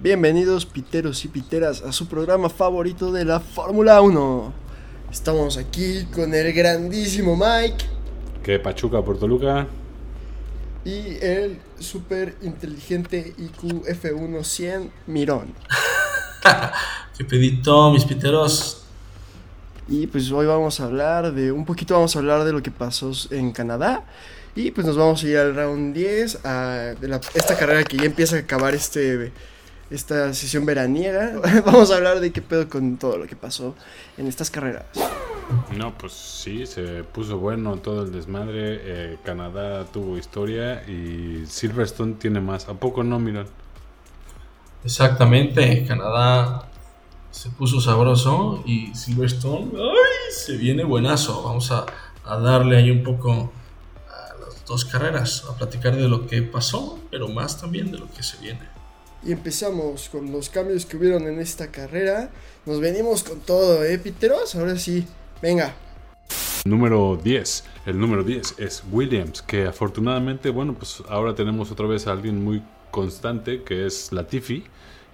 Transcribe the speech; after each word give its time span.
Bienvenidos 0.00 0.66
piteros 0.66 1.24
y 1.24 1.28
piteras 1.28 1.82
a 1.82 1.92
su 1.92 2.08
programa 2.08 2.48
favorito 2.48 3.12
de 3.12 3.24
la 3.24 3.38
Fórmula 3.38 4.00
1. 4.00 4.52
Estamos 5.12 5.58
aquí 5.58 6.06
con 6.06 6.34
el 6.34 6.52
grandísimo 6.52 7.36
Mike 7.36 7.84
¿Qué 8.42 8.58
Pachuca 8.58 9.00
por 9.00 9.16
Toluca? 9.20 9.68
Y 10.84 11.16
el 11.24 11.58
super 11.78 12.34
inteligente 12.42 13.34
IQ 13.38 13.84
F1 13.86 14.44
100 14.44 14.90
Mirón. 15.06 15.54
¿Qué 17.16 17.24
pedito, 17.24 17.90
mis 17.92 18.04
piteros? 18.04 18.84
Y 19.88 20.06
pues 20.06 20.30
hoy 20.30 20.46
vamos 20.46 20.80
a 20.80 20.84
hablar 20.84 21.32
de 21.32 21.52
un 21.52 21.64
poquito, 21.64 21.94
vamos 21.94 22.14
a 22.16 22.18
hablar 22.20 22.44
de 22.44 22.52
lo 22.52 22.62
que 22.62 22.70
pasó 22.70 23.12
en 23.30 23.52
Canadá. 23.52 24.04
Y 24.54 24.70
pues 24.70 24.86
nos 24.86 24.96
vamos 24.96 25.22
a 25.22 25.26
ir 25.28 25.38
al 25.38 25.54
round 25.54 25.94
10, 25.94 26.44
a 26.44 26.94
de 27.00 27.08
la- 27.08 27.20
esta 27.34 27.56
carrera 27.56 27.84
que 27.84 27.96
ya 27.96 28.04
empieza 28.04 28.36
a 28.36 28.40
acabar 28.40 28.74
este, 28.74 29.32
esta 29.90 30.32
sesión 30.34 30.66
veraniega. 30.66 31.32
vamos 31.64 31.90
a 31.90 31.96
hablar 31.96 32.20
de 32.20 32.32
qué 32.32 32.42
pedo 32.42 32.68
con 32.68 32.96
todo 32.96 33.18
lo 33.18 33.26
que 33.26 33.36
pasó 33.36 33.74
en 34.18 34.26
estas 34.26 34.50
carreras. 34.50 34.84
No, 35.76 35.96
pues 35.96 36.12
sí, 36.12 36.66
se 36.66 37.04
puso 37.04 37.38
bueno 37.38 37.76
todo 37.76 38.02
el 38.04 38.12
desmadre. 38.12 38.80
eh, 38.82 39.18
Canadá 39.24 39.84
tuvo 39.84 40.18
historia 40.18 40.82
y 40.88 41.44
Silverstone 41.46 42.14
tiene 42.14 42.40
más. 42.40 42.68
¿A 42.68 42.74
poco 42.74 43.02
no, 43.02 43.18
miran? 43.18 43.46
Exactamente, 44.84 45.84
Canadá 45.86 46.68
se 47.30 47.48
puso 47.50 47.80
sabroso 47.80 48.62
y 48.66 48.94
Silverstone, 48.94 49.72
¡ay! 49.74 50.32
Se 50.32 50.56
viene 50.56 50.84
buenazo. 50.84 51.42
Vamos 51.42 51.70
a, 51.70 51.86
a 52.24 52.36
darle 52.38 52.76
ahí 52.76 52.90
un 52.90 53.02
poco 53.02 53.52
a 54.10 54.34
las 54.40 54.64
dos 54.66 54.84
carreras, 54.84 55.44
a 55.48 55.56
platicar 55.56 55.96
de 55.96 56.08
lo 56.08 56.26
que 56.26 56.42
pasó, 56.42 56.98
pero 57.10 57.28
más 57.28 57.60
también 57.60 57.90
de 57.92 57.98
lo 57.98 58.10
que 58.10 58.22
se 58.22 58.38
viene. 58.38 58.60
Y 59.24 59.30
empezamos 59.32 60.08
con 60.08 60.32
los 60.32 60.48
cambios 60.48 60.84
que 60.84 60.96
hubieron 60.96 61.22
en 61.28 61.38
esta 61.38 61.70
carrera. 61.70 62.30
Nos 62.66 62.80
venimos 62.80 63.22
con 63.22 63.40
todo, 63.40 63.84
¿eh, 63.84 63.98
Piteros? 63.98 64.56
Ahora 64.56 64.76
sí, 64.76 65.06
venga. 65.42 65.74
Número 66.64 67.18
10. 67.22 67.64
El 67.86 67.98
número 67.98 68.22
10 68.22 68.60
es 68.60 68.84
Williams, 68.90 69.42
que 69.42 69.66
afortunadamente, 69.66 70.50
bueno, 70.50 70.74
pues 70.74 71.02
ahora 71.08 71.34
tenemos 71.34 71.70
otra 71.72 71.86
vez 71.86 72.06
a 72.06 72.12
alguien 72.12 72.42
muy 72.42 72.62
constante, 72.92 73.62
que 73.64 73.84
es 73.84 74.12
Latifi. 74.12 74.64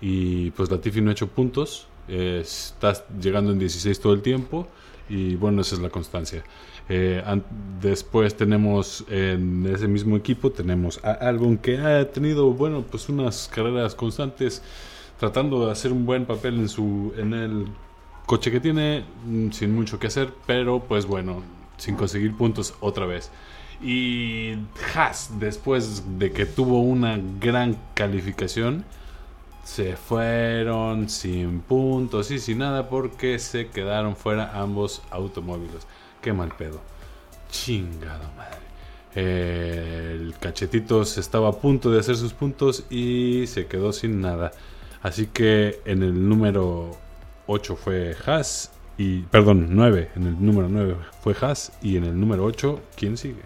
Y 0.01 0.51
pues 0.51 0.71
Latifi 0.71 1.01
no 1.01 1.09
ha 1.11 1.13
hecho 1.13 1.29
puntos. 1.29 1.89
eh, 2.09 2.41
está 2.43 2.93
llegando 3.21 3.53
en 3.53 3.59
16 3.59 3.99
todo 4.01 4.13
el 4.13 4.23
tiempo. 4.23 4.69
Y 5.09 5.37
bueno, 5.37 5.63
esa 5.63 5.77
es 5.77 5.81
la 5.81 5.89
constancia. 5.89 6.45
Eh, 6.91 7.23
después 7.81 8.37
tenemos 8.37 9.05
en 9.09 9.67
ese 9.67 9.89
mismo 9.89 10.17
equipo, 10.17 10.51
tenemos 10.51 11.03
a 11.03 11.13
Albon, 11.13 11.59
que 11.59 11.79
ha 11.79 12.11
tenido, 12.11 12.51
bueno, 12.53 12.85
pues 12.91 13.09
unas 13.09 13.49
carreras 13.49 13.95
constantes, 13.95 14.63
tratando 15.19 15.67
de 15.67 15.73
hacer 15.73 15.93
un 15.93 16.07
buen 16.07 16.25
papel 16.27 16.59
en, 16.59 16.69
su, 16.69 17.13
en 17.17 17.35
el 17.35 17.67
coche 18.29 18.51
que 18.51 18.61
tiene, 18.61 19.05
mm, 19.25 19.53
sin 19.53 19.75
mucho 19.75 19.99
que 19.99 20.09
hacer, 20.09 20.35
pero 20.47 20.81
pues 20.81 21.07
bueno, 21.07 21.43
sin 21.79 21.97
conseguir 21.97 22.37
puntos 22.37 22.75
otra 22.81 23.07
vez. 23.07 23.31
Y 23.83 24.55
Haas, 24.95 25.31
después 25.41 26.19
de 26.19 26.31
que 26.31 26.45
tuvo 26.45 26.81
una 26.81 27.19
gran 27.41 27.79
calificación, 27.95 28.85
se 29.65 29.97
fueron 29.97 31.09
sin 31.09 31.61
puntos 31.61 32.31
y 32.31 32.39
sin 32.39 32.59
nada 32.59 32.91
porque 32.91 33.39
se 33.39 33.69
quedaron 33.69 34.15
fuera 34.15 34.61
ambos 34.61 35.01
automóviles. 35.11 35.87
Qué 36.21 36.35
mal 36.35 36.51
pedo. 36.57 36.81
Chingado 37.51 38.25
madre. 38.37 38.59
El 39.15 40.35
cachetitos 40.39 41.17
estaba 41.17 41.49
a 41.49 41.53
punto 41.53 41.91
de 41.91 42.01
hacer 42.01 42.17
sus 42.17 42.35
puntos 42.35 42.85
y 42.91 43.47
se 43.47 43.67
quedó 43.67 43.95
sin 43.95 44.21
nada. 44.21 44.53
Así 45.03 45.29
que 45.29 45.81
en 45.87 46.03
el 46.03 46.29
número 46.29 47.08
8 47.49 47.75
fue 47.77 48.17
Haas 48.25 48.71
y 48.97 49.23
perdón, 49.23 49.69
9, 49.71 50.13
en 50.15 50.27
el 50.27 50.45
número 50.45 50.69
9 50.69 50.97
fue 51.23 51.35
Haas 51.41 51.73
y 51.83 51.97
en 51.97 52.05
el 52.05 52.19
número 52.21 52.45
8 52.45 52.81
¿quién 52.97 53.17
sigue? 53.17 53.43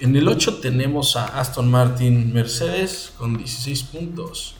En 0.00 0.16
el 0.16 0.26
8 0.26 0.58
tenemos 0.60 1.16
a 1.16 1.38
Aston 1.40 1.70
Martin 1.70 2.32
Mercedes 2.34 3.14
con 3.16 3.36
16 3.38 3.82
puntos. 3.84 4.56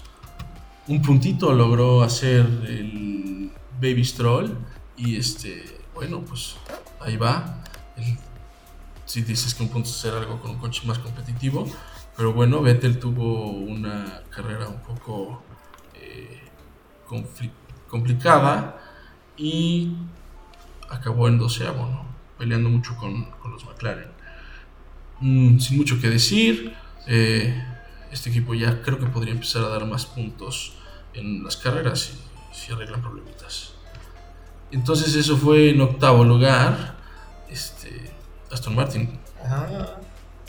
Un 0.87 1.03
puntito 1.03 1.53
logró 1.53 2.03
hacer 2.03 2.41
el 2.69 3.51
Baby 3.81 4.05
Stroll. 4.05 4.57
Y 4.97 5.17
este, 5.17 5.65
bueno, 5.95 6.21
pues 6.21 6.55
ahí 7.01 7.17
va. 7.17 7.65
Si 9.05 9.23
dices 9.23 9.53
que 9.55 9.65
un 9.65 9.69
punto 9.71 9.89
es 9.89 9.97
hacer 9.97 10.15
algo 10.15 10.41
con 10.41 10.53
un 10.53 10.59
coche 10.59 10.83
más 10.87 10.99
competitivo. 11.01 11.67
Pero 12.17 12.33
bueno, 12.33 12.63
Vettel 12.63 13.01
tuvo 13.01 13.51
una 13.51 14.23
carrera 14.31 14.69
un 14.69 14.81
poco 14.81 15.43
eh, 15.95 16.41
confli- 17.09 17.51
complicada. 17.93 18.79
Y 19.37 19.95
acabó 20.89 21.29
en 21.29 21.39
doceavo, 21.39 21.87
¿no? 21.87 22.07
Peleando 22.39 22.69
mucho 22.71 22.97
con, 22.97 23.29
los 23.51 23.65
McLaren. 23.65 24.09
Mm, 25.21 25.59
sin 25.59 25.77
mucho 25.77 26.01
que 26.01 26.09
decir, 26.09 26.75
eh, 27.07 27.63
este 28.11 28.31
equipo 28.31 28.55
ya 28.55 28.83
creo 28.83 28.99
que 28.99 29.07
podría 29.07 29.33
empezar 29.33 29.63
a 29.65 29.69
dar 29.69 29.87
más 29.87 30.07
puntos 30.07 30.75
en 31.15 31.45
las 31.45 31.57
carreras 31.57 32.01
si, 32.01 32.15
si 32.53 32.73
arreglan 32.73 33.01
problemitas. 33.03 33.75
Entonces 34.71 35.15
eso 35.15 35.37
fue 35.37 35.71
en 35.71 35.81
octavo 35.83 36.25
lugar, 36.25 36.97
este, 37.51 38.11
Aston 38.51 38.75
Martin. 38.75 39.19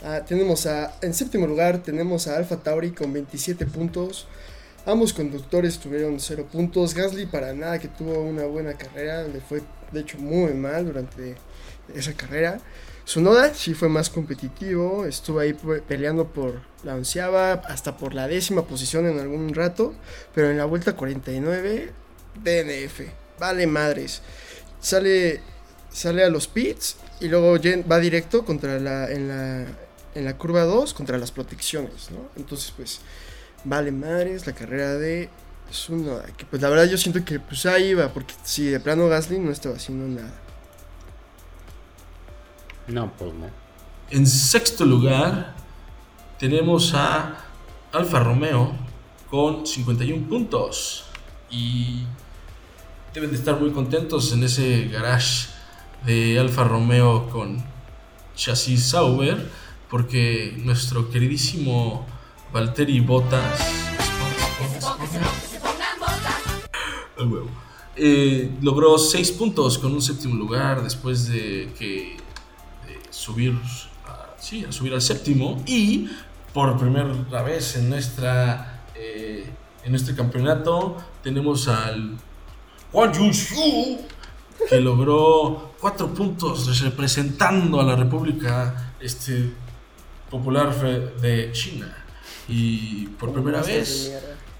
Ah, 0.02 0.20
tenemos 0.26 0.66
a, 0.66 0.94
en 1.02 1.14
séptimo 1.14 1.46
lugar 1.46 1.78
tenemos 1.78 2.26
a 2.26 2.36
Alfa 2.36 2.56
Tauri 2.56 2.92
con 2.92 3.12
27 3.12 3.66
puntos. 3.66 4.26
Ambos 4.86 5.12
conductores 5.14 5.78
tuvieron 5.78 6.20
0 6.20 6.46
puntos. 6.50 6.94
Gasly 6.94 7.26
para 7.26 7.52
nada 7.54 7.78
que 7.78 7.88
tuvo 7.88 8.20
una 8.22 8.44
buena 8.44 8.74
carrera. 8.74 9.22
Le 9.26 9.40
fue 9.40 9.62
de 9.92 10.00
hecho 10.00 10.18
muy 10.18 10.52
mal 10.54 10.84
durante 10.86 11.36
esa 11.94 12.12
carrera. 12.12 12.58
Sunoda 13.06 13.54
sí 13.54 13.74
fue 13.74 13.88
más 13.88 14.10
competitivo. 14.10 15.06
Estuvo 15.06 15.38
ahí 15.40 15.54
pe- 15.54 15.80
peleando 15.82 16.26
por 16.28 16.60
la 16.84 16.94
onceava 16.94 17.52
hasta 17.52 17.96
por 17.96 18.14
la 18.14 18.28
décima 18.28 18.66
posición 18.66 19.06
en 19.06 19.18
algún 19.20 19.54
rato. 19.54 19.94
Pero 20.34 20.50
en 20.50 20.58
la 20.58 20.66
vuelta 20.66 20.94
49 20.94 21.92
DNF. 22.42 23.00
Vale 23.38 23.66
madres. 23.66 24.20
Sale, 24.80 25.40
sale 25.90 26.24
a 26.24 26.28
los 26.28 26.46
pits 26.46 26.96
y 27.20 27.28
luego 27.28 27.56
va 27.90 27.98
directo 28.00 28.44
contra 28.44 28.78
la, 28.78 29.10
en, 29.10 29.28
la, 29.28 29.66
en 30.14 30.24
la 30.26 30.36
curva 30.36 30.64
2 30.64 30.92
contra 30.92 31.16
las 31.16 31.30
protecciones, 31.32 32.10
¿no? 32.10 32.28
Entonces, 32.36 32.72
pues, 32.76 33.00
vale 33.64 33.92
madres 33.92 34.46
la 34.46 34.52
carrera 34.52 34.94
de 34.94 35.28
Tsunoda. 35.70 36.26
Que 36.36 36.44
pues 36.44 36.62
la 36.62 36.68
verdad 36.68 36.84
yo 36.84 36.96
siento 36.96 37.24
que 37.24 37.40
pues 37.40 37.66
ahí 37.66 37.88
iba, 37.88 38.08
porque 38.08 38.34
si 38.44 38.66
de 38.66 38.80
plano 38.80 39.08
Gasly 39.08 39.38
no 39.38 39.50
estaba 39.50 39.76
haciendo 39.76 40.06
nada. 40.20 40.32
No, 42.86 43.12
pues 43.12 43.32
no. 43.34 43.46
En 44.10 44.26
sexto 44.26 44.84
lugar 44.84 45.54
tenemos 46.38 46.92
a 46.94 47.38
Alfa 47.92 48.20
Romeo 48.20 48.72
con 49.30 49.66
51 49.66 50.28
puntos. 50.28 51.06
Y 51.50 52.04
deben 53.14 53.30
de 53.30 53.36
estar 53.36 53.58
muy 53.58 53.70
contentos 53.70 54.32
en 54.32 54.42
ese 54.42 54.88
garage 54.88 55.48
de 56.04 56.38
Alfa 56.38 56.64
Romeo 56.64 57.30
con 57.30 57.64
chasis 58.36 58.90
Sauber. 58.90 59.50
Porque 59.88 60.54
nuestro 60.58 61.10
queridísimo 61.10 62.06
Valtteri 62.54 63.00
huevo. 67.18 67.50
Eh, 67.96 68.52
logró 68.62 68.96
6 68.96 69.32
puntos 69.32 69.76
con 69.76 69.92
un 69.92 70.00
séptimo 70.00 70.36
lugar 70.36 70.80
después 70.80 71.26
de 71.26 71.72
que 71.76 72.16
de 72.86 73.00
subir 73.10 73.58
sí, 74.38 74.64
a 74.64 74.70
subir 74.70 74.94
al 74.94 75.02
séptimo 75.02 75.62
y 75.66 76.08
por 76.52 76.78
primera 76.78 77.42
vez 77.42 77.74
en 77.74 77.90
nuestra 77.90 78.84
eh, 78.94 79.50
en 79.84 79.94
este 79.96 80.14
campeonato 80.14 80.96
tenemos 81.24 81.66
al 81.66 82.16
Huang 82.92 83.14
Yunxiu 83.14 83.98
que 84.68 84.80
logró 84.80 85.72
4 85.80 86.14
puntos 86.14 86.80
representando 86.80 87.80
a 87.80 87.84
la 87.84 87.96
República 87.96 88.92
este, 89.00 89.52
Popular 90.30 90.72
de 91.20 91.50
China 91.52 92.03
y 92.48 93.06
por 93.18 93.32
primera 93.32 93.62
vez 93.62 94.12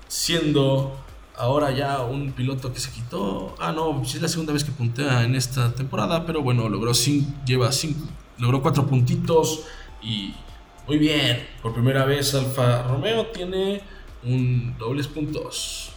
siendo 0.08 0.96
ahora 1.36 1.70
ya 1.72 2.02
un 2.02 2.32
piloto 2.32 2.72
que 2.72 2.80
se 2.80 2.90
quitó. 2.90 3.54
Ah, 3.58 3.72
no, 3.72 4.04
sí 4.04 4.16
es 4.16 4.22
la 4.22 4.28
segunda 4.28 4.52
vez 4.52 4.64
que 4.64 4.72
puntea 4.72 5.24
en 5.24 5.34
esta 5.34 5.74
temporada, 5.74 6.24
pero 6.26 6.42
bueno, 6.42 6.68
logró 6.68 6.94
cinco, 6.94 7.32
lleva 7.44 7.72
cinco, 7.72 8.06
logró 8.38 8.62
cuatro 8.62 8.86
puntitos 8.86 9.64
y 10.02 10.34
Muy 10.86 10.98
bien, 10.98 11.46
por 11.62 11.72
primera 11.72 12.04
vez 12.04 12.34
Alfa 12.34 12.82
Romeo 12.82 13.26
tiene 13.28 13.80
un 14.22 14.76
dobles 14.78 15.08
puntos. 15.08 15.90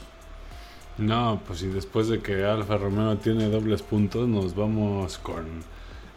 No, 0.98 1.42
pues 1.46 1.62
y 1.62 1.68
después 1.68 2.08
de 2.08 2.22
que 2.22 2.46
Alfa 2.46 2.78
Romeo 2.78 3.18
tiene 3.18 3.50
dobles 3.50 3.82
puntos, 3.82 4.28
nos 4.30 4.56
vamos 4.56 5.18
con 5.18 5.46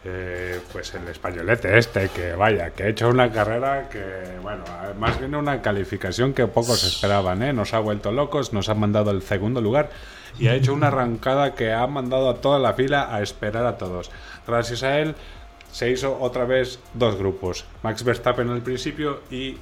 eh, 0.03 0.59
pues 0.71 0.93
el 0.95 1.07
españolete 1.07 1.77
este, 1.77 2.09
que 2.09 2.33
vaya, 2.33 2.71
que 2.71 2.83
ha 2.83 2.87
hecho 2.87 3.09
una 3.09 3.31
carrera 3.31 3.87
que, 3.87 4.39
bueno, 4.41 4.63
más 4.97 5.19
bien 5.19 5.35
una 5.35 5.61
calificación 5.61 6.33
que 6.33 6.47
pocos 6.47 6.83
esperaban, 6.83 7.43
¿eh? 7.43 7.53
Nos 7.53 7.75
ha 7.75 7.79
vuelto 7.79 8.11
locos, 8.11 8.51
nos 8.51 8.69
ha 8.69 8.73
mandado 8.73 9.11
al 9.11 9.21
segundo 9.21 9.61
lugar 9.61 9.91
y 10.39 10.47
ha 10.47 10.55
hecho 10.55 10.73
una 10.73 10.87
arrancada 10.87 11.53
que 11.53 11.71
ha 11.71 11.85
mandado 11.85 12.29
a 12.29 12.35
toda 12.35 12.57
la 12.57 12.73
fila 12.73 13.13
a 13.13 13.21
esperar 13.21 13.65
a 13.65 13.77
todos. 13.77 14.09
Gracias 14.47 14.81
a 14.81 14.99
él 14.99 15.15
se 15.71 15.91
hizo 15.91 16.17
otra 16.19 16.45
vez 16.45 16.79
dos 16.95 17.15
grupos. 17.15 17.65
Max 17.83 18.03
Verstappen 18.03 18.49
al 18.49 18.61
principio 18.61 19.21
y 19.29 19.55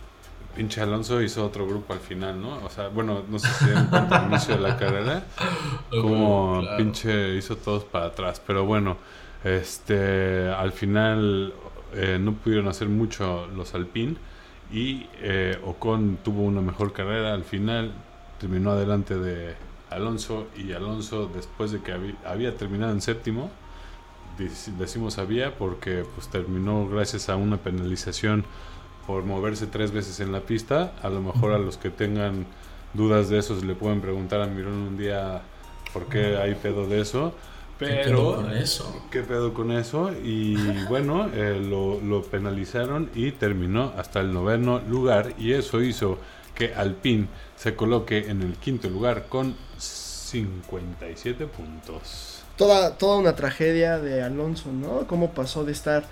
pinche 0.55 0.81
Alonso 0.81 1.21
hizo 1.21 1.45
otro 1.45 1.67
grupo 1.67 1.93
al 1.93 1.99
final, 1.99 2.41
¿no? 2.41 2.63
O 2.63 2.69
sea, 2.69 2.87
bueno, 2.87 3.23
no 3.29 3.39
sé 3.39 3.47
si 3.47 3.69
en 3.69 3.93
al 3.93 4.27
inicio 4.27 4.55
de 4.55 4.61
la 4.61 4.77
carrera, 4.77 5.23
como 5.89 6.63
pinche 6.77 7.35
hizo 7.35 7.57
todos 7.57 7.83
para 7.83 8.05
atrás, 8.05 8.41
pero 8.45 8.65
bueno. 8.65 8.97
Este, 9.43 10.49
al 10.49 10.71
final 10.71 11.53
eh, 11.93 12.17
no 12.19 12.33
pudieron 12.33 12.67
hacer 12.67 12.89
mucho 12.89 13.47
los 13.47 13.73
Alpine 13.73 14.15
y 14.71 15.07
eh, 15.21 15.57
Ocon 15.65 16.17
tuvo 16.23 16.43
una 16.43 16.61
mejor 16.61 16.93
carrera. 16.93 17.33
Al 17.33 17.43
final 17.43 17.91
terminó 18.39 18.71
adelante 18.71 19.17
de 19.17 19.55
Alonso 19.89 20.47
y 20.55 20.73
Alonso 20.73 21.29
después 21.33 21.71
de 21.71 21.81
que 21.81 21.93
había, 22.25 22.55
terminado 22.57 22.91
en 22.91 23.01
séptimo, 23.01 23.49
decimos 24.77 25.17
había 25.17 25.57
porque 25.57 26.05
pues 26.15 26.29
terminó 26.29 26.87
gracias 26.87 27.27
a 27.29 27.35
una 27.35 27.57
penalización 27.57 28.45
por 29.05 29.23
moverse 29.23 29.67
tres 29.67 29.91
veces 29.91 30.19
en 30.19 30.31
la 30.31 30.41
pista. 30.41 30.93
A 31.01 31.09
lo 31.09 31.21
mejor 31.21 31.53
a 31.53 31.57
los 31.57 31.77
que 31.77 31.89
tengan 31.89 32.45
dudas 32.93 33.29
de 33.29 33.39
eso 33.39 33.59
le 33.63 33.73
pueden 33.73 34.01
preguntar 34.01 34.41
a 34.41 34.47
Mirón 34.47 34.73
un 34.73 34.97
día 34.97 35.41
por 35.93 36.05
qué 36.05 36.37
hay 36.37 36.55
pedo 36.55 36.87
de 36.87 37.01
eso. 37.01 37.33
Pero, 37.79 37.95
¿Qué 37.95 38.09
pedo 38.09 38.35
con 38.35 38.51
eso? 38.51 39.07
¿Qué 39.09 39.21
pedo 39.21 39.53
con 39.53 39.71
eso? 39.71 40.11
Y 40.23 40.55
bueno, 40.89 41.29
eh, 41.33 41.59
lo, 41.65 41.99
lo, 42.01 42.21
penalizaron 42.23 43.09
y 43.15 43.31
terminó 43.31 43.93
hasta 43.97 44.19
el 44.19 44.33
noveno 44.33 44.79
lugar 44.79 45.33
y 45.37 45.53
eso 45.53 45.81
hizo 45.81 46.17
que 46.53 46.73
Alpine 46.75 47.27
se 47.55 47.75
coloque 47.75 48.29
en 48.29 48.41
el 48.41 48.55
quinto 48.55 48.89
lugar 48.89 49.27
con 49.29 49.55
57 49.77 51.47
puntos. 51.47 52.43
Toda, 52.57 52.97
toda 52.97 53.17
una 53.17 53.35
tragedia 53.35 53.97
de 53.97 54.21
Alonso, 54.21 54.71
¿no? 54.73 55.07
Cómo 55.07 55.31
pasó 55.31 55.63
de 55.63 55.71
estar 55.71 56.03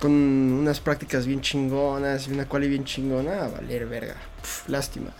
con 0.00 0.10
unas 0.10 0.80
prácticas 0.80 1.26
bien 1.26 1.42
chingonas 1.42 2.26
y 2.28 2.32
una 2.32 2.48
quali 2.48 2.68
bien 2.68 2.84
chingona 2.84 3.44
a 3.44 3.48
valer 3.48 3.86
verga. 3.86 4.16
lástima. 4.68 5.10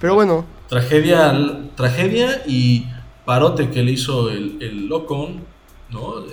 Pero 0.00 0.14
bueno. 0.14 0.46
Tragedia, 0.68 1.32
tragedia 1.76 2.42
y 2.46 2.86
parote 3.24 3.70
que 3.70 3.82
le 3.82 3.92
hizo 3.92 4.30
el, 4.30 4.58
el 4.60 4.88
¿no? 4.88 6.24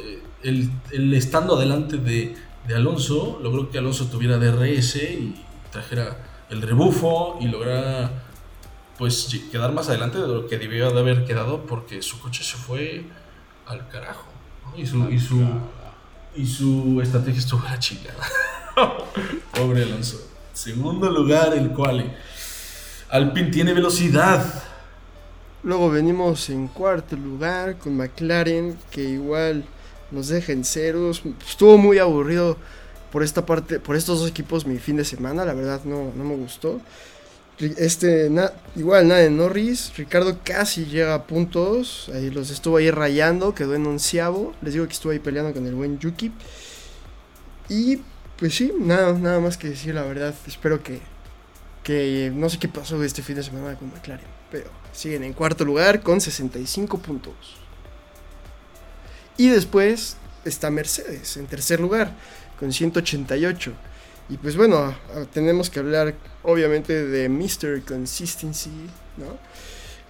El, 0.43 1.13
estando 1.13 1.55
adelante 1.55 1.97
de, 1.97 2.35
Alonso, 2.75 3.39
logró 3.43 3.69
que 3.69 3.79
Alonso 3.79 4.05
tuviera 4.05 4.37
DRS 4.37 4.95
y 4.95 5.35
trajera 5.71 6.45
el 6.49 6.61
rebufo 6.61 7.37
y 7.41 7.47
lograra 7.47 8.23
pues 8.97 9.27
quedar 9.51 9.73
más 9.73 9.89
adelante 9.89 10.19
de 10.19 10.27
lo 10.27 10.47
que 10.47 10.57
debió 10.57 10.89
de 10.91 10.99
haber 10.99 11.25
quedado 11.25 11.65
porque 11.65 12.01
su 12.01 12.19
coche 12.19 12.43
se 12.43 12.55
fue 12.55 13.03
al 13.65 13.87
carajo 13.89 14.27
y, 14.77 14.85
su, 14.85 15.09
y, 15.09 15.19
su, 15.19 15.43
y 16.35 16.45
su 16.45 17.01
estrategia 17.01 17.39
estuvo 17.39 17.63
la 17.63 17.77
chingada. 17.79 18.25
Pobre 19.53 19.83
Alonso. 19.83 20.17
Segundo 20.53 21.09
lugar, 21.09 21.53
el 21.53 21.71
cual 21.71 22.15
Alpine 23.09 23.49
tiene 23.49 23.73
velocidad 23.73 24.70
Luego 25.63 25.89
venimos 25.91 26.49
en 26.49 26.67
cuarto 26.67 27.15
lugar 27.15 27.77
con 27.77 27.95
McLaren, 27.95 28.77
que 28.89 29.03
igual 29.03 29.63
nos 30.09 30.27
deja 30.27 30.51
en 30.53 30.65
ceros. 30.65 31.21
Estuvo 31.47 31.77
muy 31.77 31.99
aburrido 31.99 32.57
por 33.11 33.23
esta 33.23 33.45
parte, 33.45 33.79
por 33.79 33.95
estos 33.95 34.19
dos 34.19 34.29
equipos 34.29 34.65
mi 34.65 34.79
fin 34.79 34.97
de 34.97 35.05
semana, 35.05 35.45
la 35.45 35.53
verdad 35.53 35.81
no, 35.83 36.11
no 36.15 36.23
me 36.23 36.35
gustó. 36.35 36.81
Este, 37.59 38.31
igual 38.75 39.07
nada 39.07 39.21
de 39.21 39.29
Norris, 39.29 39.93
Ricardo 39.95 40.39
casi 40.43 40.85
llega 40.85 41.13
a 41.13 41.27
puntos, 41.27 42.09
ahí 42.11 42.31
los 42.31 42.49
estuvo 42.49 42.77
ahí 42.77 42.89
rayando, 42.89 43.53
quedó 43.53 43.75
en 43.75 43.85
onceavo, 43.85 44.53
les 44.63 44.73
digo 44.73 44.87
que 44.87 44.93
estuvo 44.93 45.11
ahí 45.11 45.19
peleando 45.19 45.53
con 45.53 45.67
el 45.67 45.75
buen 45.75 45.99
Yuki. 45.99 46.31
Y 47.69 47.99
pues 48.37 48.55
sí, 48.55 48.73
nada, 48.79 49.13
nada 49.13 49.39
más 49.39 49.57
que 49.57 49.69
decir 49.69 49.93
la 49.93 50.01
verdad, 50.01 50.33
espero 50.47 50.81
que, 50.81 51.01
que 51.83 52.31
no 52.33 52.49
sé 52.49 52.57
qué 52.57 52.67
pasó 52.67 53.03
este 53.03 53.21
fin 53.21 53.35
de 53.35 53.43
semana 53.43 53.77
con 53.77 53.89
McLaren, 53.89 54.25
pero 54.49 54.80
siguen 54.91 55.23
en 55.23 55.33
cuarto 55.33 55.65
lugar 55.65 56.01
con 56.01 56.21
65 56.21 56.97
puntos. 56.99 57.33
Y 59.37 59.49
después 59.49 60.17
está 60.45 60.69
Mercedes 60.69 61.37
en 61.37 61.47
tercer 61.47 61.79
lugar 61.79 62.13
con 62.59 62.71
188. 62.71 63.73
Y 64.29 64.37
pues 64.37 64.55
bueno, 64.55 64.95
tenemos 65.33 65.69
que 65.69 65.79
hablar 65.79 66.15
obviamente 66.43 67.05
de 67.05 67.27
Mr. 67.27 67.83
Consistency, 67.83 68.69
¿no? 69.17 69.37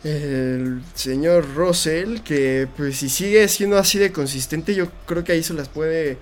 El 0.04 0.81
señor 0.95 1.56
Russell, 1.56 2.22
que 2.22 2.68
pues 2.75 2.98
si 2.98 3.10
sigue 3.10 3.48
siendo 3.48 3.77
así 3.77 4.00
de 4.00 4.12
consistente, 4.12 4.74
yo 4.74 4.88
creo 5.06 5.24
que 5.24 5.31
ahí 5.31 5.44
se 5.44 5.54
las 5.54 5.69
puede, 5.69 6.18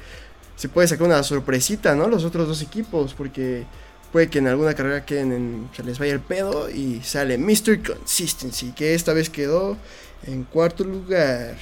se 0.55 0.69
puede 0.69 0.87
sacar 0.87 1.07
una 1.07 1.23
sorpresita, 1.23 1.95
¿no? 1.95 2.07
Los 2.07 2.25
otros 2.25 2.47
dos 2.47 2.61
equipos, 2.61 3.13
porque 3.13 3.65
Puede 4.11 4.29
que 4.29 4.39
en 4.39 4.47
alguna 4.47 4.73
carrera 4.73 5.05
queden 5.05 5.31
en, 5.31 5.69
se 5.75 5.83
les 5.83 5.99
vaya 5.99 6.13
el 6.13 6.19
pedo 6.19 6.69
y 6.69 7.01
sale 7.03 7.37
Mr. 7.37 7.83
Consistency, 7.83 8.71
que 8.71 8.95
esta 8.95 9.13
vez 9.13 9.29
quedó 9.29 9.77
en 10.25 10.43
cuarto 10.43 10.83
lugar. 10.83 11.55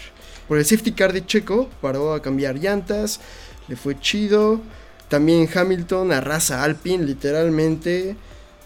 Por 0.48 0.58
el 0.58 0.66
safety 0.66 0.94
car 0.94 1.12
de 1.12 1.26
Checo, 1.26 1.70
paró 1.82 2.14
a 2.14 2.22
cambiar 2.22 2.56
llantas, 2.56 3.20
le 3.68 3.76
fue 3.76 4.00
chido. 4.00 4.62
También 5.10 5.50
Hamilton 5.54 6.12
arrasa 6.14 6.64
Alpine, 6.64 7.04
literalmente. 7.06 8.16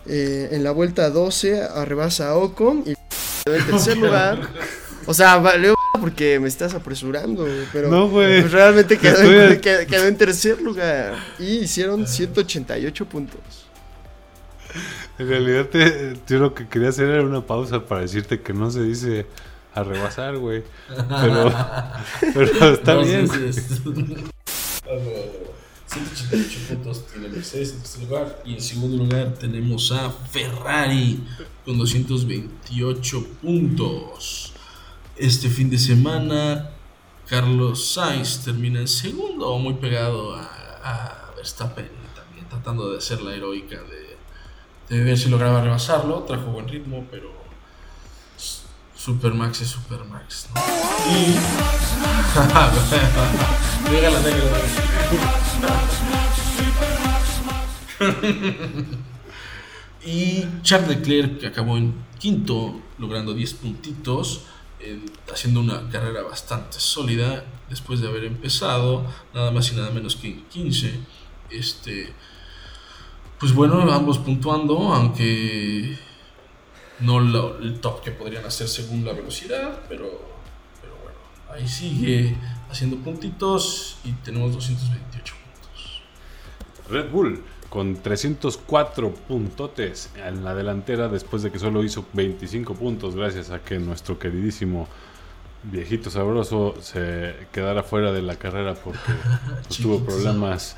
Eh, 0.06 0.50
en 0.52 0.64
la 0.64 0.72
vuelta 0.72 1.10
12 1.10 1.62
arrebasa 1.62 2.30
a 2.30 2.36
Ocon 2.36 2.84
y 2.86 2.94
en 3.50 3.66
tercer 3.66 3.98
lugar. 3.98 4.50
O 5.06 5.14
sea, 5.14 5.38
vale 5.38 5.74
porque 6.00 6.40
me 6.40 6.48
estás 6.48 6.74
apresurando, 6.74 7.48
pero 7.74 7.90
no, 7.90 8.10
pues 8.10 8.52
realmente 8.52 8.98
quedó, 8.98 9.22
en, 9.22 9.60
quedó, 9.60 10.08
en, 10.08 10.18
tercer 10.18 10.62
lugar 10.62 11.16
y 11.38 11.60
hicieron 11.60 12.08
188 12.08 13.06
puntos. 13.06 13.71
En 15.20 15.28
realidad, 15.28 15.68
te, 15.68 16.18
yo 16.28 16.40
lo 16.40 16.54
que 16.54 16.68
quería 16.68 16.90
hacer 16.90 17.10
era 17.10 17.24
una 17.24 17.46
pausa 17.46 17.86
para 17.86 18.02
decirte 18.02 18.42
que 18.42 18.54
no 18.54 18.72
se 18.72 18.84
dice 18.84 19.26
a 19.74 19.84
rebasar, 19.84 20.38
güey. 20.38 20.64
Pero, 20.88 21.54
pero 22.34 22.74
está 22.74 22.96
bien. 22.96 23.28
188 25.92 26.60
puntos 26.70 27.06
tiene 27.08 27.28
Mercedes 27.28 27.74
en 27.74 27.80
tercer 27.80 28.04
lugar. 28.04 28.42
Y 28.46 28.54
en 28.54 28.62
segundo 28.62 28.98
lugar 28.98 29.34
tenemos 29.34 29.92
a 29.92 30.10
Ferrari 30.10 31.22
con 31.66 31.78
228 31.78 33.28
puntos. 33.42 34.54
Este 35.18 35.50
fin 35.50 35.70
de 35.70 35.78
semana, 35.78 36.72
Carlos 37.28 37.86
Sainz 37.94 38.44
termina 38.44 38.80
en 38.80 38.88
segundo, 38.88 39.58
muy 39.60 39.74
pegado 39.76 40.34
a, 40.34 40.46
a 40.84 41.36
Verstappen, 41.36 41.90
también 42.16 42.48
tratando 42.50 42.92
de 42.92 42.98
hacer 42.98 43.22
la 43.22 43.36
heroica 43.36 43.76
de 43.76 44.01
de 44.92 45.02
ver 45.02 45.18
si 45.18 45.30
lograba 45.30 45.62
rebasarlo, 45.62 46.24
trajo 46.24 46.48
buen 46.48 46.68
ritmo, 46.68 47.08
pero 47.10 47.32
Supermax 48.94 49.62
es 49.62 49.70
Supermax, 49.70 50.50
¿no? 50.54 50.60
Y... 51.10 51.36
la 54.02 54.10
y 60.06 60.46
Charles 60.62 60.90
Leclerc 60.90 61.40
que 61.40 61.48
acabó 61.48 61.78
en 61.78 61.94
quinto, 62.20 62.82
logrando 62.98 63.34
10 63.34 63.54
puntitos, 63.54 64.42
haciendo 65.32 65.62
una 65.62 65.88
carrera 65.90 66.24
bastante 66.24 66.82
sólida 66.82 67.46
después 67.70 68.02
de 68.02 68.10
haber 68.10 68.26
empezado, 68.26 69.06
nada 69.34 69.52
más 69.52 69.72
y 69.72 69.76
nada 69.76 69.92
menos 69.92 70.18
que 70.18 70.28
en 70.28 70.44
15. 70.48 71.00
Este, 71.50 72.14
pues 73.42 73.56
bueno, 73.56 73.92
ambos 73.92 74.20
puntuando, 74.20 74.94
aunque 74.94 75.98
no 77.00 77.20
el 77.58 77.80
top 77.80 78.04
que 78.04 78.12
podrían 78.12 78.46
hacer 78.46 78.68
según 78.68 79.04
la 79.04 79.14
velocidad, 79.14 79.80
pero, 79.90 80.22
pero 80.80 80.94
bueno, 81.02 81.18
ahí 81.52 81.68
sigue 81.68 82.38
haciendo 82.70 82.98
puntitos 82.98 83.98
y 84.04 84.12
tenemos 84.12 84.54
228 84.54 85.34
puntos. 85.34 86.02
Red 86.88 87.10
Bull 87.10 87.44
con 87.70 87.96
304 87.96 89.12
puntotes 89.12 90.12
en 90.24 90.44
la 90.44 90.54
delantera 90.54 91.08
después 91.08 91.42
de 91.42 91.52
que 91.52 91.58
solo 91.58 91.84
hizo 91.84 92.06
25 92.14 92.76
puntos 92.76 93.16
gracias 93.16 93.50
a 93.50 93.60
que 93.60 93.80
nuestro 93.80 94.20
queridísimo 94.20 94.88
viejito 95.64 96.12
sabroso 96.12 96.76
se 96.82 97.48
quedara 97.52 97.82
fuera 97.82 98.12
de 98.12 98.22
la 98.22 98.36
carrera 98.36 98.76
porque 98.76 99.00
tuvo 99.82 100.04
problemas 100.04 100.76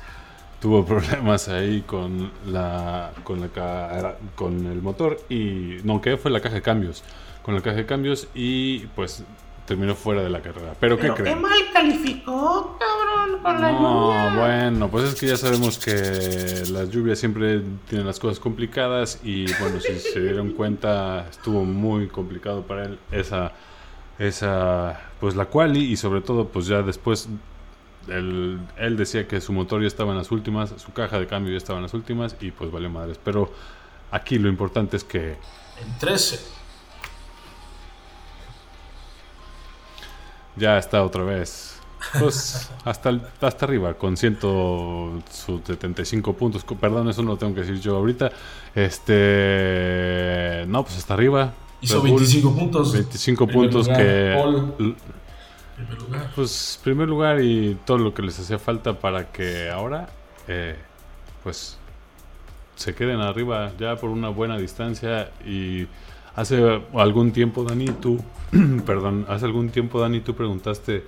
tuvo 0.64 0.82
problemas 0.86 1.48
ahí 1.48 1.82
con 1.82 2.32
la 2.46 3.12
con 3.22 3.38
la 3.38 4.16
con 4.34 4.64
el 4.64 4.80
motor 4.80 5.20
y 5.28 5.76
no 5.84 6.00
que 6.00 6.16
fue 6.16 6.30
la 6.30 6.40
caja 6.40 6.54
de 6.54 6.62
cambios 6.62 7.04
con 7.42 7.54
la 7.54 7.60
caja 7.60 7.76
de 7.76 7.84
cambios 7.84 8.28
y 8.34 8.86
pues 8.96 9.22
terminó 9.66 9.94
fuera 9.94 10.22
de 10.22 10.30
la 10.30 10.40
carrera. 10.40 10.74
Pero, 10.78 10.98
¿qué 10.98 11.10
creen? 11.10 11.36
¿Qué 11.36 11.40
mal 11.40 11.58
calificó, 11.72 12.78
cabrón, 12.78 13.42
con 13.42 13.60
la 13.60 13.72
no, 13.72 14.36
bueno, 14.38 14.88
pues 14.90 15.04
es 15.04 15.20
que 15.20 15.26
ya 15.26 15.36
sabemos 15.36 15.78
que 15.78 15.92
las 16.70 16.90
lluvias 16.90 17.18
siempre 17.18 17.62
tienen 17.88 18.06
las 18.06 18.18
cosas 18.18 18.40
complicadas 18.40 19.20
y 19.22 19.44
bueno, 19.60 19.80
si 19.80 19.98
se 19.98 20.20
dieron 20.20 20.52
cuenta, 20.52 21.26
estuvo 21.30 21.64
muy 21.64 22.08
complicado 22.08 22.62
para 22.62 22.84
él 22.84 22.98
esa 23.10 23.52
esa 24.18 25.00
pues 25.20 25.34
la 25.34 25.46
quali 25.46 25.80
y 25.80 25.96
sobre 25.96 26.20
todo 26.20 26.48
pues 26.48 26.66
ya 26.66 26.82
después 26.82 27.28
él, 28.08 28.60
él 28.76 28.96
decía 28.96 29.26
que 29.26 29.40
su 29.40 29.52
motor 29.52 29.82
ya 29.82 29.88
estaba 29.88 30.12
en 30.12 30.18
las 30.18 30.30
últimas, 30.30 30.74
su 30.76 30.92
caja 30.92 31.18
de 31.18 31.26
cambio 31.26 31.52
ya 31.52 31.58
estaba 31.58 31.78
en 31.78 31.84
las 31.84 31.94
últimas 31.94 32.36
y 32.40 32.50
pues 32.50 32.70
valió 32.70 32.90
madres, 32.90 33.18
pero 33.22 33.52
aquí 34.10 34.38
lo 34.38 34.48
importante 34.48 34.96
es 34.96 35.04
que 35.04 35.32
en 35.32 35.98
13 35.98 36.40
ya 40.56 40.78
está 40.78 41.02
otra 41.02 41.24
vez. 41.24 41.74
Pues 42.18 42.70
hasta, 42.84 43.20
hasta 43.40 43.64
arriba, 43.64 43.94
con 43.94 44.16
175 44.16 46.32
puntos. 46.34 46.64
Perdón, 46.80 47.08
eso 47.08 47.22
no 47.22 47.30
lo 47.32 47.38
tengo 47.38 47.54
que 47.54 47.60
decir 47.60 47.80
yo 47.80 47.96
ahorita. 47.96 48.32
Este. 48.74 50.64
No, 50.68 50.84
pues 50.84 50.98
hasta 50.98 51.14
arriba. 51.14 51.54
Hizo 51.80 52.02
25 52.02 52.54
puntos. 52.54 52.92
25 52.92 53.46
puntos 53.46 53.88
que. 53.88 54.36
Primer 55.76 55.98
lugar. 55.98 56.30
Pues 56.34 56.80
primer 56.82 57.08
lugar 57.08 57.40
y 57.40 57.76
todo 57.84 57.98
lo 57.98 58.14
que 58.14 58.22
les 58.22 58.38
hacía 58.38 58.58
falta 58.58 58.98
para 58.98 59.32
que 59.32 59.70
ahora, 59.70 60.08
eh, 60.48 60.76
pues, 61.42 61.78
se 62.76 62.94
queden 62.94 63.20
arriba 63.20 63.72
ya 63.78 63.96
por 63.96 64.10
una 64.10 64.28
buena 64.28 64.56
distancia 64.58 65.30
y 65.44 65.86
Hace 66.36 66.82
algún 66.94 67.30
tiempo, 67.30 67.62
Dani, 67.62 67.86
tú, 67.86 68.18
perdón, 68.86 69.24
hace 69.28 69.44
algún 69.44 69.70
tiempo, 69.70 70.00
Dani, 70.00 70.20
tú 70.20 70.34
preguntaste 70.34 71.04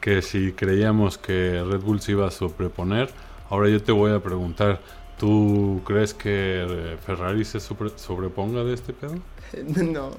que 0.00 0.22
si 0.22 0.52
creíamos 0.52 1.18
que 1.18 1.62
Red 1.62 1.80
Bull 1.80 2.00
se 2.00 2.12
iba 2.12 2.26
a 2.26 2.30
sobreponer. 2.30 3.10
Ahora 3.50 3.68
yo 3.68 3.82
te 3.82 3.92
voy 3.92 4.12
a 4.12 4.20
preguntar, 4.20 4.80
¿tú 5.18 5.82
crees 5.84 6.14
que 6.14 6.96
Ferrari 7.04 7.44
se 7.44 7.60
sobreponga 7.60 8.64
de 8.64 8.74
este 8.74 8.92
pedo? 8.94 9.16
No. 9.76 10.10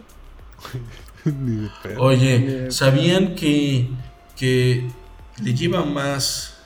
Ni 1.26 1.64
de 1.64 1.70
pedo. 1.82 2.02
Oye, 2.02 2.72
¿sabían 2.72 3.36
que, 3.36 3.90
que 4.36 4.90
le 5.42 5.54
lleva 5.54 5.84
más 5.84 6.58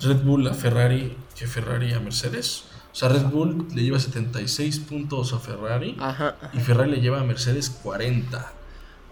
Red 0.00 0.22
Bull 0.22 0.46
a 0.46 0.54
Ferrari 0.54 1.16
que 1.36 1.46
Ferrari 1.46 1.92
a 1.92 2.00
Mercedes? 2.00 2.64
O 2.92 2.98
sea, 2.98 3.08
Red 3.10 3.24
Bull 3.26 3.68
le 3.74 3.82
lleva 3.82 3.98
76 3.98 4.78
puntos 4.80 5.32
a 5.32 5.38
Ferrari 5.38 5.96
y 6.54 6.60
Ferrari 6.60 6.92
le 6.92 7.00
lleva 7.00 7.20
a 7.20 7.24
Mercedes 7.24 7.68
40. 7.68 8.52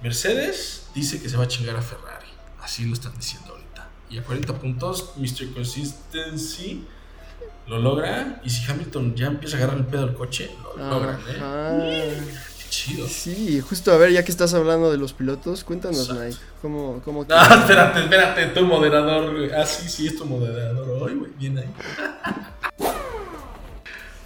Mercedes 0.02 0.87
dice 0.95 1.21
que 1.21 1.28
se 1.28 1.37
va 1.37 1.45
a 1.45 1.49
chingar 1.49 1.76
a 1.76 1.83
Ferrari. 1.83 2.26
Así 2.62 2.87
lo 2.87 2.95
están 2.95 3.14
diciendo 3.16 3.50
ahorita. 3.50 3.88
Y 4.09 4.19
a 4.19 4.23
40 4.23 4.54
puntos, 4.54 5.12
Mr. 5.16 5.52
Consistency 5.52 6.85
lo 7.66 7.78
logra. 7.78 8.40
Y 8.45 8.50
si 8.50 8.71
Hamilton 8.71 9.14
ya 9.14 9.26
empieza 9.26 9.57
a 9.57 9.59
agarrar 9.59 9.78
el 9.78 9.87
pedo 9.87 10.04
al 10.04 10.14
coche, 10.14 10.50
lo 10.78 10.88
logran, 10.88 11.21
¿eh? 11.28 11.38
Chido. 12.75 13.07
Sí, 13.07 13.61
justo 13.61 13.93
a 13.93 13.97
ver, 13.97 14.11
ya 14.11 14.25
que 14.25 14.33
estás 14.33 14.52
hablando 14.52 14.90
de 14.90 14.99
los 14.99 15.12
pilotos, 15.12 15.62
cuéntanos, 15.62 16.12
Mike. 16.12 16.37
¿Cómo, 16.61 17.00
cómo 17.04 17.25
Ah, 17.31 17.59
espérate, 17.61 18.00
espérate, 18.00 18.47
tu 18.47 18.66
moderador. 18.66 19.33
Ah, 19.57 19.64
sí, 19.64 19.88
sí, 19.88 20.09
es 20.09 20.16
tu 20.16 20.26
moderador. 20.26 21.09
Ay, 21.09 21.14
güey, 21.14 21.31
bien 21.38 21.59
ahí. 21.59 21.69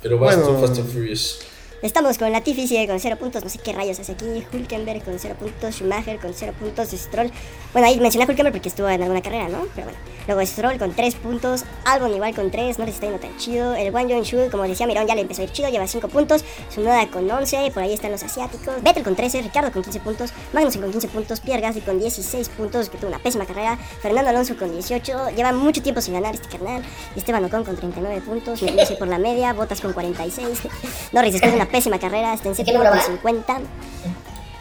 Pero 0.02 0.18
vas 0.18 0.34
bueno, 0.34 0.60
Fast 0.60 0.78
and 0.78 0.90
Furious. 0.90 1.40
Estamos 1.80 2.18
con 2.18 2.32
Latifi, 2.32 2.66
sigue 2.66 2.88
con 2.88 2.98
0 2.98 3.16
puntos, 3.20 3.44
no 3.44 3.48
sé 3.48 3.60
qué 3.60 3.72
rayos 3.72 4.00
hace 4.00 4.10
aquí. 4.10 4.44
Hulkenberg 4.52 5.04
con 5.04 5.16
0 5.16 5.36
puntos, 5.38 5.76
Schumacher 5.76 6.18
con 6.18 6.34
0 6.34 6.52
puntos, 6.58 6.88
Stroll. 6.88 7.30
Bueno, 7.72 7.86
ahí 7.86 8.00
mencioné 8.00 8.24
a 8.24 8.28
Hulkenberg 8.28 8.52
porque 8.52 8.68
estuvo 8.68 8.88
en 8.88 9.00
alguna 9.00 9.22
carrera, 9.22 9.48
¿no? 9.48 9.64
Pero 9.76 9.86
bueno. 9.86 10.18
Luego 10.26 10.44
Stroll 10.44 10.76
con 10.76 10.92
3 10.92 11.14
puntos, 11.14 11.64
Albon 11.86 12.12
igual 12.12 12.34
con 12.34 12.50
3, 12.50 12.78
no 12.78 12.84
les 12.84 12.96
está 12.96 13.06
yendo 13.06 13.20
tan 13.20 13.34
chido. 13.38 13.74
El 13.74 13.94
Wang 13.94 14.08
Shu, 14.24 14.50
como 14.50 14.64
decía 14.64 14.86
Mirón, 14.86 15.06
ya 15.06 15.14
le 15.14 15.22
empezó 15.22 15.40
a 15.40 15.44
ir 15.44 15.52
chido, 15.52 15.70
lleva 15.70 15.86
5 15.86 16.08
puntos. 16.08 16.44
Sunoda 16.68 17.06
con 17.06 17.30
11, 17.30 17.70
por 17.72 17.82
ahí 17.82 17.94
están 17.94 18.10
los 18.10 18.22
asiáticos. 18.22 18.82
Vettel 18.82 19.04
con 19.04 19.16
13, 19.16 19.40
Ricardo 19.40 19.72
con 19.72 19.82
15 19.82 20.00
puntos, 20.00 20.32
Magnussen 20.52 20.82
con 20.82 20.90
15 20.90 21.08
puntos, 21.08 21.40
Pierre 21.40 21.62
Gasly 21.62 21.80
con 21.80 21.98
16 21.98 22.48
puntos, 22.50 22.90
que 22.90 22.98
tuvo 22.98 23.08
una 23.08 23.20
pésima 23.20 23.46
carrera. 23.46 23.78
Fernando 24.02 24.28
Alonso 24.28 24.56
con 24.56 24.70
18, 24.70 25.30
lleva 25.36 25.52
mucho 25.52 25.80
tiempo 25.80 26.02
sin 26.02 26.12
ganar 26.12 26.34
este 26.34 26.48
carnal. 26.48 26.82
Esteban 27.16 27.44
Ocon 27.44 27.64
con 27.64 27.76
39 27.76 28.20
puntos, 28.20 28.60
me 28.60 28.84
por 28.98 29.08
la 29.08 29.18
media, 29.18 29.54
Botas 29.54 29.80
con 29.80 29.94
46. 29.94 30.46
Norris 31.12 31.32
después 31.32 31.52
de 31.52 31.56
una 31.56 31.67
pésima 31.70 31.98
carrera, 31.98 32.34
está 32.34 32.48
en 32.48 32.54
séptimo 32.54 32.80
con 32.80 33.00
50. 33.00 33.60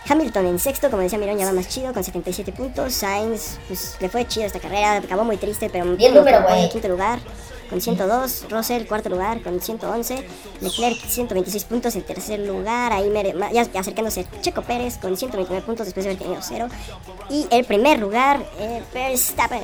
Hamilton 0.10 0.46
en 0.46 0.60
sexto, 0.60 0.90
como 0.90 1.04
decía 1.04 1.20
Mirón, 1.20 1.38
ya 1.38 1.46
va 1.46 1.52
más 1.52 1.68
chido 1.68 1.94
con 1.94 2.04
77 2.04 2.52
puntos. 2.54 2.94
Sainz, 2.94 3.58
pues 3.68 3.98
le 4.00 4.08
fue 4.10 4.26
chido 4.26 4.46
esta 4.46 4.60
carrera, 4.60 4.98
acabó 4.98 5.24
muy 5.24 5.38
triste, 5.38 5.70
pero 5.70 5.86
bien 5.96 6.14
número, 6.14 6.44
güey. 6.44 6.70
quinto 6.70 6.88
lugar 6.88 7.20
con 7.70 7.82
102. 7.82 8.46
Russell, 8.50 8.86
cuarto 8.86 9.10
lugar 9.10 9.42
con 9.42 9.60
111. 9.60 10.26
Leclerc, 10.62 10.98
126 10.98 11.66
puntos 11.66 11.96
en 11.96 12.04
tercer 12.04 12.40
lugar. 12.40 12.94
Ahí 12.94 13.12
ya, 13.54 13.68
acercándose 13.80 14.26
Checo 14.42 14.62
Pérez 14.62 14.98
con 14.98 15.18
129 15.18 15.66
puntos 15.66 15.86
después 15.86 16.06
de 16.06 16.12
haber 16.12 16.22
tenido 16.22 16.42
cero. 16.42 16.68
Y 17.30 17.46
el 17.50 17.66
primer 17.66 18.00
lugar, 18.00 18.42
eh, 18.60 18.82
Verstappen. 18.94 19.62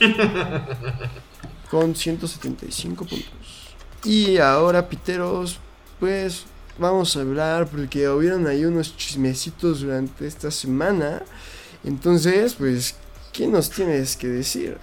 con 1.70 1.94
175 1.94 3.04
puntos. 3.04 3.30
Y 4.04 4.38
ahora, 4.38 4.88
piteros, 4.88 5.58
pues 6.00 6.44
vamos 6.78 7.16
a 7.16 7.20
hablar 7.20 7.68
porque 7.68 8.08
hubieron 8.08 8.46
ahí 8.46 8.64
unos 8.64 8.96
chismecitos 8.96 9.80
durante 9.80 10.26
esta 10.26 10.50
semana. 10.50 11.22
Entonces, 11.84 12.54
pues, 12.54 12.96
¿qué 13.32 13.46
nos 13.46 13.70
tienes 13.70 14.16
que 14.16 14.26
decir? 14.26 14.78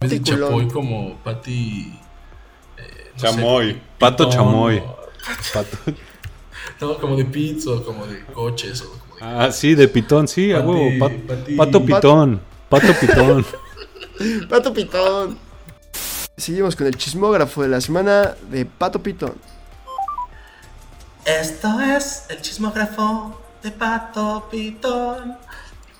Es 0.00 0.10
de 0.10 0.22
Chapoy 0.22 0.68
como 0.68 1.16
Pati. 1.22 1.98
Eh, 2.76 3.12
chamoy, 3.16 3.80
Pato 3.98 4.28
Chamoy. 4.28 4.82
Pato. 5.52 5.78
No, 6.80 6.98
como 6.98 7.16
de 7.16 7.24
pizza 7.24 7.70
o 7.70 7.82
como 7.82 8.06
de 8.06 8.22
coches. 8.26 8.82
O 8.82 8.90
como 8.90 9.16
de... 9.16 9.22
Ah, 9.22 9.50
sí, 9.50 9.74
de 9.74 9.88
pitón, 9.88 10.28
sí, 10.28 10.52
a 10.52 10.60
huevo. 10.60 11.08
Pato 11.56 11.82
Pitón. 11.82 12.40
Pato 12.68 12.92
Pitón. 13.00 13.46
Pato 14.48 14.72
Pitón. 14.72 15.38
Seguimos 16.36 16.76
con 16.76 16.86
el 16.86 16.96
chismógrafo 16.96 17.62
de 17.62 17.68
la 17.68 17.80
semana 17.80 18.34
de 18.50 18.66
Pato 18.66 19.02
Pitón. 19.02 19.34
Esto 21.24 21.80
es 21.80 22.24
el 22.28 22.40
chismógrafo 22.40 23.40
de 23.62 23.70
Pato 23.70 24.46
Pitón. 24.50 25.36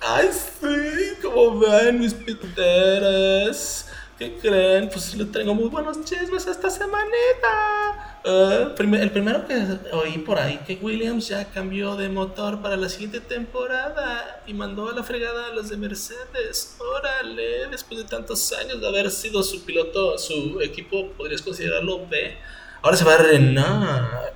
Ay, 0.00 0.28
sí, 0.32 1.14
como 1.22 1.58
ven 1.58 1.98
mis 1.98 2.14
piteres. 2.14 3.86
¿Qué 4.18 4.38
creen? 4.40 4.88
Pues 4.88 5.14
le 5.14 5.26
traigo 5.26 5.54
muy 5.54 5.68
buenos 5.68 6.02
chismes 6.02 6.46
esta 6.46 6.70
semanita. 6.70 8.18
Uh, 8.24 8.82
el 8.94 9.10
primero 9.10 9.46
que 9.46 9.62
oí 9.92 10.16
por 10.18 10.38
ahí, 10.38 10.58
que 10.66 10.78
Williams 10.80 11.28
ya 11.28 11.44
cambió 11.44 11.96
de 11.96 12.08
motor 12.08 12.62
para 12.62 12.78
la 12.78 12.88
siguiente 12.88 13.20
temporada 13.20 14.42
y 14.46 14.54
mandó 14.54 14.88
a 14.88 14.94
la 14.94 15.02
fregada 15.02 15.48
a 15.48 15.54
los 15.54 15.68
de 15.68 15.76
Mercedes. 15.76 16.78
Órale, 16.78 17.68
después 17.70 18.00
de 18.00 18.06
tantos 18.06 18.50
años 18.54 18.80
de 18.80 18.88
haber 18.88 19.10
sido 19.10 19.42
su 19.42 19.62
piloto, 19.66 20.16
su 20.16 20.62
equipo, 20.62 21.12
podrías 21.12 21.42
considerarlo 21.42 22.06
B. 22.08 22.38
Ahora 22.80 22.96
se 22.96 23.04
va 23.04 23.14
a 23.14 23.18
Renault. 23.18 24.34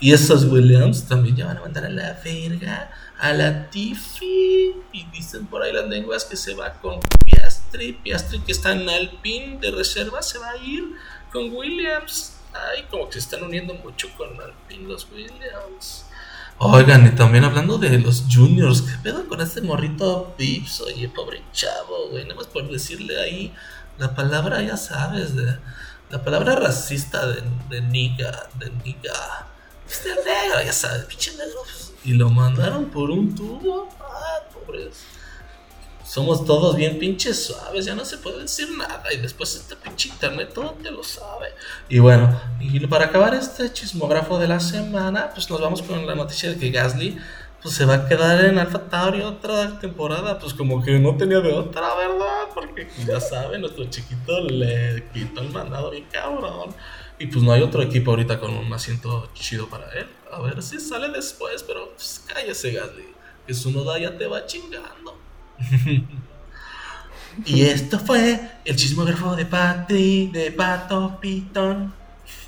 Y 0.00 0.12
esos 0.12 0.44
Williams 0.44 1.08
también 1.08 1.34
ya 1.34 1.46
van 1.46 1.56
a 1.56 1.60
mandar 1.60 1.86
a 1.86 1.88
la 1.88 2.20
verga 2.22 2.90
a 3.18 3.32
la 3.32 3.70
Tiffy. 3.70 4.74
Y 4.92 5.06
dicen 5.12 5.46
por 5.46 5.62
ahí 5.62 5.72
las 5.72 5.88
lenguas 5.88 6.26
que 6.26 6.36
se 6.36 6.54
va 6.54 6.74
con 6.74 7.00
Piastri. 8.02 8.40
Que 8.40 8.52
está 8.52 8.72
en 8.72 8.88
Alpine 8.88 9.58
de 9.60 9.70
reserva 9.70 10.22
se 10.22 10.38
va 10.38 10.50
a 10.50 10.56
ir 10.56 10.84
con 11.32 11.54
Williams. 11.54 12.36
Ay, 12.52 12.84
como 12.90 13.06
que 13.06 13.14
se 13.14 13.18
están 13.20 13.42
uniendo 13.42 13.74
mucho 13.74 14.08
con 14.16 14.28
Alpine 14.40 14.88
los 14.88 15.08
Williams. 15.10 16.06
Oigan, 16.58 17.06
y 17.06 17.10
también 17.10 17.42
hablando 17.42 17.78
de 17.78 17.98
los 17.98 18.24
juniors, 18.32 18.82
¿qué 18.82 18.96
pedo 19.02 19.28
con 19.28 19.40
este 19.40 19.60
morrito 19.60 20.34
Pips? 20.38 20.82
Oye, 20.82 21.08
pobre 21.08 21.42
chavo, 21.52 22.10
güey, 22.10 22.22
nada 22.22 22.36
más 22.36 22.46
por 22.46 22.70
decirle 22.70 23.20
ahí 23.20 23.52
la 23.98 24.14
palabra, 24.14 24.62
ya 24.62 24.76
sabes, 24.76 25.34
de, 25.34 25.58
la 26.10 26.22
palabra 26.22 26.54
racista 26.54 27.26
de, 27.26 27.42
de 27.70 27.80
niga, 27.80 28.48
de 28.58 28.70
niga. 28.84 29.48
Este 29.88 30.10
negro, 30.10 30.62
ya 30.64 30.72
sabes, 30.72 31.04
pinche 31.06 31.32
negro. 31.32 31.60
Y 32.04 32.12
lo 32.12 32.30
mandaron 32.30 32.86
por 32.86 33.10
un 33.10 33.34
tubo. 33.34 33.88
Ah, 34.00 34.40
pobres. 34.52 35.04
Somos 36.04 36.44
todos 36.44 36.76
bien 36.76 36.98
pinches 36.98 37.46
suaves, 37.46 37.86
ya 37.86 37.94
no 37.94 38.04
se 38.04 38.18
puede 38.18 38.42
decir 38.42 38.70
nada. 38.76 39.02
Y 39.12 39.16
después 39.16 39.54
este 39.56 39.74
pinche 39.74 40.10
internet 40.10 40.52
todo 40.54 40.76
te 40.82 40.90
lo 40.90 41.02
sabe. 41.02 41.48
Y 41.88 41.98
bueno, 41.98 42.38
y 42.60 42.86
para 42.86 43.06
acabar 43.06 43.34
este 43.34 43.72
chismógrafo 43.72 44.38
de 44.38 44.46
la 44.46 44.60
semana, 44.60 45.30
pues 45.32 45.48
nos 45.48 45.60
vamos 45.60 45.82
con 45.82 46.06
la 46.06 46.14
noticia 46.14 46.50
de 46.50 46.58
que 46.58 46.70
Gasly 46.70 47.18
pues 47.62 47.76
se 47.76 47.86
va 47.86 47.94
a 47.94 48.06
quedar 48.06 48.44
en 48.44 48.58
Alpha 48.58 48.78
Tauri 48.90 49.22
otra 49.22 49.78
temporada. 49.80 50.38
Pues 50.38 50.52
como 50.52 50.82
que 50.82 50.98
no 50.98 51.16
tenía 51.16 51.40
de 51.40 51.50
otra, 51.50 51.94
¿verdad? 51.94 52.48
Porque 52.54 52.84
pues, 52.84 53.06
ya 53.06 53.18
saben, 53.18 53.62
nuestro 53.62 53.86
chiquito 53.86 54.42
le 54.42 55.08
quitó 55.14 55.40
el 55.40 55.48
mandado 55.48 55.90
bien 55.90 56.04
cabrón. 56.12 56.74
Y 57.18 57.28
pues 57.28 57.42
no 57.42 57.52
hay 57.52 57.62
otro 57.62 57.80
equipo 57.80 58.10
ahorita 58.10 58.38
con 58.38 58.54
un 58.54 58.70
asiento 58.74 59.30
chido 59.32 59.66
para 59.70 59.90
él. 59.92 60.06
A 60.30 60.42
ver 60.42 60.62
si 60.62 60.78
sale 60.78 61.08
después, 61.08 61.62
pero 61.62 61.92
pues 61.94 62.22
cállese, 62.26 62.72
Gasly. 62.72 63.06
Que 63.46 63.54
su 63.54 63.70
noda 63.70 63.98
ya 63.98 64.18
te 64.18 64.26
va 64.26 64.44
chingando. 64.44 65.23
y 67.44 67.62
esto 67.62 67.98
fue 67.98 68.40
el 68.64 68.76
chismógrafo 68.76 69.36
de 69.36 69.46
Patri, 69.46 70.30
de 70.32 70.50
Pato 70.52 71.18
Pitón. 71.20 71.92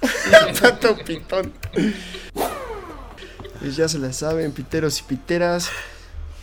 Pato 0.61 0.97
Pitón. 1.05 1.53
Pues 3.61 3.77
ya 3.77 3.89
se 3.89 3.99
la 3.99 4.13
saben, 4.13 4.53
piteros 4.53 5.01
y 5.01 5.03
piteras. 5.05 5.71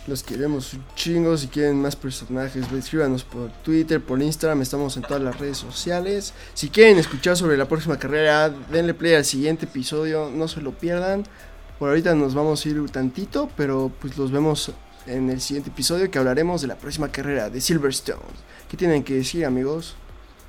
Los 0.07 0.23
queremos 0.23 0.73
un 0.73 0.83
chingo. 0.95 1.37
Si 1.37 1.47
quieren 1.47 1.81
más 1.81 1.95
personajes, 1.95 2.69
escríbanos 2.71 3.23
por 3.23 3.49
Twitter, 3.63 4.01
por 4.01 4.21
Instagram. 4.21 4.61
Estamos 4.61 4.97
en 4.97 5.03
todas 5.03 5.23
las 5.23 5.39
redes 5.39 5.57
sociales. 5.57 6.33
Si 6.53 6.69
quieren 6.69 6.97
escuchar 6.97 7.37
sobre 7.37 7.55
la 7.55 7.67
próxima 7.67 7.97
carrera, 7.97 8.49
denle 8.49 8.93
play 8.93 9.13
al 9.13 9.23
siguiente 9.23 9.65
episodio. 9.65 10.29
No 10.33 10.49
se 10.49 10.61
lo 10.61 10.71
pierdan. 10.71 11.23
Por 11.79 11.89
ahorita 11.89 12.15
nos 12.15 12.33
vamos 12.33 12.65
a 12.65 12.69
ir 12.69 12.79
un 12.79 12.89
tantito, 12.89 13.49
pero 13.55 13.91
pues 14.01 14.17
los 14.17 14.31
vemos 14.31 14.71
en 15.07 15.29
el 15.29 15.41
siguiente 15.41 15.69
episodio 15.69 16.09
que 16.09 16.17
hablaremos 16.17 16.61
de 16.61 16.67
la 16.67 16.75
próxima 16.75 17.09
carrera 17.11 17.49
de 17.49 17.59
Silverstone. 17.61 18.21
¿Qué 18.69 18.77
tienen 18.77 19.03
que 19.03 19.15
decir, 19.15 19.45
amigos, 19.45 19.95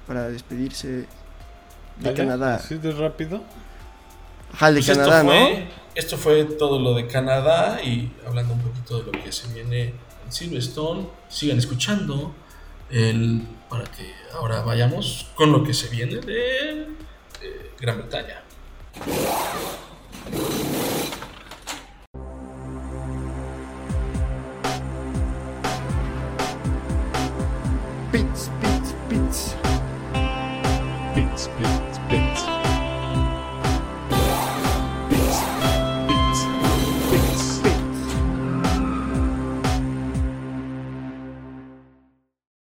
para 0.06 0.28
despedirse 0.28 1.06
de 2.00 2.14
Canadá? 2.14 2.56
¿Así 2.56 2.76
de 2.76 2.92
rápido? 2.92 3.42
Ajá, 4.52 4.70
de 4.70 4.74
Pues 4.82 4.86
Canadá, 4.86 5.20
esto 5.20 5.24
¿no? 5.24 5.30
fue, 5.32 5.68
Esto 5.94 6.16
fue 6.18 6.44
todo 6.44 6.78
lo 6.78 6.94
de 6.94 7.06
Canadá 7.06 7.82
y 7.82 8.12
hablando 8.26 8.54
un 8.54 8.60
poquito 8.60 8.98
de 9.02 9.04
lo 9.04 9.12
que 9.24 9.32
se 9.32 9.48
viene 9.52 9.94
en 10.24 10.32
Silverstone. 10.32 11.08
Sigan 11.28 11.58
escuchando 11.58 12.34
el, 12.90 13.42
para 13.68 13.84
que 13.84 14.12
ahora 14.34 14.62
vayamos 14.62 15.28
con 15.34 15.50
lo 15.52 15.64
que 15.64 15.74
se 15.74 15.88
viene 15.88 16.16
de, 16.16 16.86
de 17.40 17.70
Gran 17.80 17.98
Bretaña. 17.98 18.42